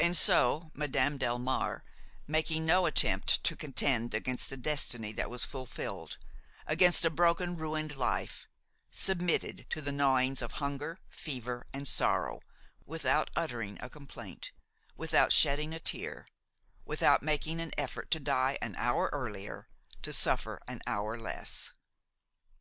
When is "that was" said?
5.12-5.44